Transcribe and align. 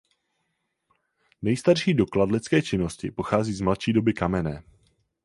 Nejstarší 1.41 1.93
doklad 1.93 2.31
lidské 2.31 2.61
činnosti 2.61 3.11
pochází 3.11 3.53
z 3.53 3.61
mladší 3.61 3.93
doby 3.93 4.13
kamenné. 4.13 4.63